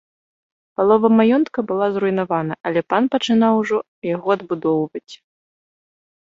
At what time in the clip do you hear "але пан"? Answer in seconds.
2.71-3.03